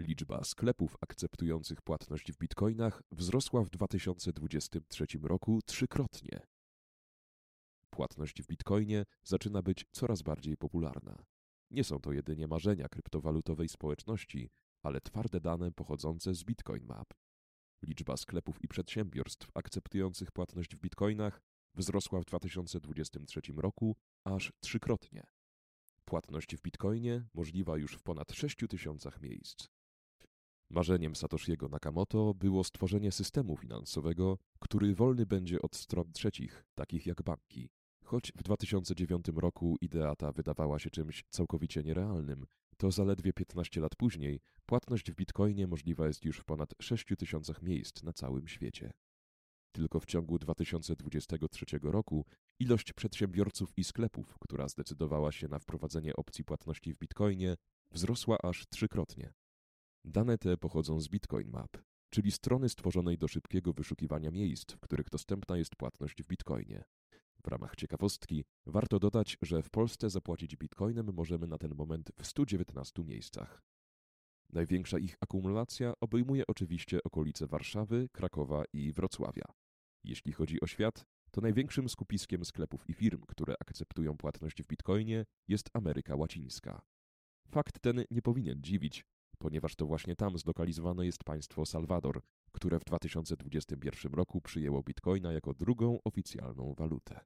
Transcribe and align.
Liczba 0.00 0.44
sklepów 0.44 0.96
akceptujących 1.00 1.82
płatność 1.82 2.32
w 2.32 2.38
bitcoinach 2.38 3.02
wzrosła 3.10 3.64
w 3.64 3.70
2023 3.70 5.06
roku 5.22 5.60
trzykrotnie. 5.66 6.46
Płatność 7.90 8.42
w 8.42 8.46
bitcoinie 8.46 9.04
zaczyna 9.24 9.62
być 9.62 9.86
coraz 9.92 10.22
bardziej 10.22 10.56
popularna. 10.56 11.24
Nie 11.70 11.84
są 11.84 12.00
to 12.00 12.12
jedynie 12.12 12.46
marzenia 12.48 12.88
kryptowalutowej 12.88 13.68
społeczności, 13.68 14.50
ale 14.82 15.00
twarde 15.00 15.40
dane 15.40 15.72
pochodzące 15.72 16.34
z 16.34 16.44
Bitcoin 16.44 16.86
Map. 16.86 17.14
Liczba 17.82 18.16
sklepów 18.16 18.64
i 18.64 18.68
przedsiębiorstw 18.68 19.48
akceptujących 19.54 20.32
płatność 20.32 20.76
w 20.76 20.80
bitcoinach 20.80 21.42
wzrosła 21.74 22.20
w 22.20 22.24
2023 22.24 23.40
roku 23.56 23.96
aż 24.24 24.52
trzykrotnie. 24.60 25.26
Płatność 26.04 26.56
w 26.56 26.62
bitcoinie 26.62 27.28
możliwa 27.34 27.76
już 27.78 27.92
w 27.94 28.02
ponad 28.02 28.32
6 28.32 28.56
tysiącach 28.68 29.20
miejsc. 29.20 29.68
Marzeniem 30.70 31.16
Satoshiego 31.16 31.68
Nakamoto 31.68 32.34
było 32.34 32.64
stworzenie 32.64 33.12
systemu 33.12 33.56
finansowego, 33.56 34.38
który 34.60 34.94
wolny 34.94 35.26
będzie 35.26 35.62
od 35.62 35.76
stron 35.76 36.12
trzecich, 36.12 36.64
takich 36.74 37.06
jak 37.06 37.22
banki. 37.22 37.70
Choć 38.04 38.32
w 38.36 38.42
2009 38.42 39.26
roku 39.36 39.76
idea 39.80 40.16
ta 40.16 40.32
wydawała 40.32 40.78
się 40.78 40.90
czymś 40.90 41.24
całkowicie 41.30 41.82
nierealnym, 41.82 42.46
to 42.76 42.90
zaledwie 42.90 43.32
15 43.32 43.80
lat 43.80 43.96
później 43.96 44.40
płatność 44.66 45.10
w 45.10 45.14
bitcoinie 45.14 45.66
możliwa 45.66 46.06
jest 46.06 46.24
już 46.24 46.38
w 46.38 46.44
ponad 46.44 46.74
6 46.80 47.06
tysiącach 47.18 47.62
miejsc 47.62 48.02
na 48.02 48.12
całym 48.12 48.48
świecie. 48.48 48.92
Tylko 49.72 50.00
w 50.00 50.06
ciągu 50.06 50.38
2023 50.38 51.64
roku 51.82 52.24
ilość 52.58 52.92
przedsiębiorców 52.92 53.72
i 53.76 53.84
sklepów, 53.84 54.38
która 54.40 54.68
zdecydowała 54.68 55.32
się 55.32 55.48
na 55.48 55.58
wprowadzenie 55.58 56.16
opcji 56.16 56.44
płatności 56.44 56.94
w 56.94 56.98
bitcoinie, 56.98 57.56
wzrosła 57.90 58.38
aż 58.42 58.66
trzykrotnie. 58.66 59.32
Dane 60.04 60.38
te 60.38 60.56
pochodzą 60.56 61.00
z 61.00 61.08
Bitcoin 61.08 61.50
Map, 61.50 61.76
czyli 62.10 62.30
strony 62.30 62.68
stworzonej 62.68 63.18
do 63.18 63.28
szybkiego 63.28 63.72
wyszukiwania 63.72 64.30
miejsc, 64.30 64.72
w 64.72 64.80
których 64.80 65.10
dostępna 65.10 65.56
jest 65.56 65.76
płatność 65.76 66.22
w 66.22 66.26
bitcoinie. 66.26 66.84
W 67.44 67.48
ramach 67.48 67.76
ciekawostki 67.76 68.44
warto 68.66 68.98
dodać, 68.98 69.38
że 69.42 69.62
w 69.62 69.70
Polsce 69.70 70.10
zapłacić 70.10 70.56
bitcoinem 70.56 71.12
możemy 71.12 71.46
na 71.46 71.58
ten 71.58 71.74
moment 71.74 72.12
w 72.20 72.26
119 72.26 73.04
miejscach. 73.04 73.62
Największa 74.52 74.98
ich 74.98 75.16
akumulacja 75.20 75.92
obejmuje 76.00 76.46
oczywiście 76.46 77.02
okolice 77.04 77.46
Warszawy, 77.46 78.08
Krakowa 78.12 78.64
i 78.72 78.92
Wrocławia. 78.92 79.44
Jeśli 80.04 80.32
chodzi 80.32 80.60
o 80.60 80.66
świat, 80.66 81.04
to 81.30 81.40
największym 81.40 81.88
skupiskiem 81.88 82.44
sklepów 82.44 82.90
i 82.90 82.94
firm, 82.94 83.22
które 83.28 83.54
akceptują 83.60 84.16
płatność 84.16 84.62
w 84.62 84.66
bitcoinie, 84.66 85.24
jest 85.48 85.70
Ameryka 85.72 86.16
Łacińska. 86.16 86.82
Fakt 87.48 87.80
ten 87.80 88.04
nie 88.10 88.22
powinien 88.22 88.62
dziwić, 88.62 89.04
ponieważ 89.40 89.76
to 89.76 89.86
właśnie 89.86 90.16
tam 90.16 90.38
zlokalizowane 90.38 91.06
jest 91.06 91.24
państwo 91.24 91.66
Salwador, 91.66 92.22
które 92.52 92.78
w 92.78 92.84
2021 92.84 94.12
roku 94.12 94.40
przyjęło 94.40 94.82
bitcoina 94.82 95.32
jako 95.32 95.54
drugą 95.54 95.98
oficjalną 96.04 96.74
walutę. 96.74 97.20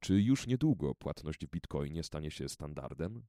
Czy 0.00 0.22
już 0.22 0.46
niedługo 0.46 0.94
płatność 0.94 1.46
w 1.46 1.50
bitcoinie 1.50 2.02
stanie 2.02 2.30
się 2.30 2.48
standardem? 2.48 3.22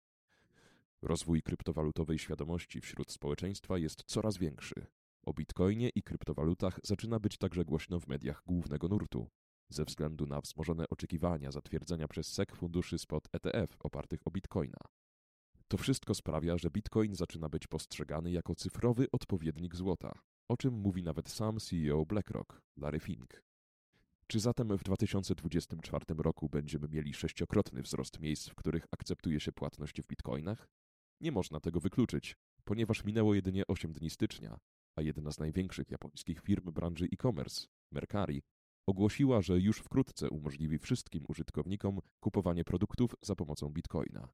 Rozwój 1.02 1.42
kryptowalutowej 1.42 2.20
świadomości 2.20 2.82
wśród 2.82 3.12
społeczeństwa 3.12 3.78
jest 3.78 4.04
coraz 4.04 4.38
większy. 4.38 4.86
O 5.24 5.34
bitcoinie 5.34 5.90
i 5.90 6.04
kryptowalutach 6.04 6.80
zaczyna 6.84 7.20
być 7.20 7.38
także 7.38 7.66
głośno 7.66 8.00
w 8.00 8.08
mediach 8.08 8.44
głównego 8.46 8.88
nurtu, 8.88 9.30
ze 9.70 9.86
względu 9.86 10.26
na 10.26 10.42
wzmożone 10.42 10.90
oczekiwania 10.90 11.52
zatwierdzenia 11.52 12.08
przez 12.08 12.28
SEC 12.28 12.50
funduszy 12.56 13.00
spot 13.00 13.28
ETF 13.34 13.76
opartych 13.80 14.28
o 14.28 14.32
bitcoina. 14.32 14.80
To 15.72 15.78
wszystko 15.78 16.16
sprawia, 16.16 16.58
że 16.58 16.70
bitcoin 16.70 17.16
zaczyna 17.16 17.50
być 17.50 17.68
postrzegany 17.68 18.32
jako 18.32 18.56
cyfrowy 18.56 19.08
odpowiednik 19.12 19.76
złota, 19.76 20.20
o 20.48 20.58
czym 20.58 20.74
mówi 20.74 21.04
nawet 21.04 21.30
sam 21.30 21.60
CEO 21.60 22.06
BlackRock, 22.06 22.62
Larry 22.78 23.00
Fink. 23.00 23.44
Czy 24.28 24.40
zatem 24.40 24.78
w 24.78 24.84
2024 24.84 26.06
roku 26.18 26.50
będziemy 26.50 26.88
mieli 26.88 27.14
sześciokrotny 27.14 27.82
wzrost 27.82 28.20
miejsc, 28.20 28.50
w 28.50 28.56
których 28.56 28.88
akceptuje 28.92 29.40
się 29.40 29.52
płatność 29.52 30.02
w 30.02 30.08
bitcoinach? 30.08 30.70
Nie 31.22 31.32
można 31.32 31.60
tego 31.60 31.80
wykluczyć, 31.80 32.36
ponieważ 32.64 33.04
minęło 33.04 33.34
jedynie 33.34 33.68
8 33.68 33.94
dni 33.94 34.10
stycznia, 34.10 34.60
a 34.96 35.02
jedna 35.02 35.32
z 35.32 35.40
największych 35.40 35.92
japońskich 35.92 36.42
firm 36.42 36.72
branży 36.72 37.06
e-commerce, 37.14 37.68
Mercari, 37.92 38.42
ogłosiła, 38.88 39.42
że 39.42 39.60
już 39.60 39.78
wkrótce 39.78 40.30
umożliwi 40.30 40.80
wszystkim 40.80 41.26
użytkownikom 41.28 42.00
kupowanie 42.20 42.64
produktów 42.64 43.16
za 43.22 43.36
pomocą 43.36 43.70
bitcoina. 43.70 44.30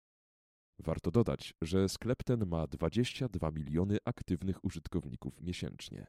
Warto 0.79 1.11
dodać, 1.11 1.53
że 1.61 1.89
sklep 1.89 2.23
ten 2.23 2.45
ma 2.45 2.67
22 2.67 3.51
miliony 3.51 3.97
aktywnych 4.05 4.65
użytkowników 4.65 5.41
miesięcznie. 5.41 6.07